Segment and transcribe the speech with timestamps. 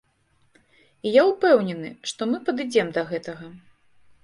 [1.07, 3.45] І я ўпэўнены, што мы падыдзем да гэтага.